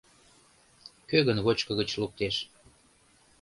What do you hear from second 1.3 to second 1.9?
вочко гыч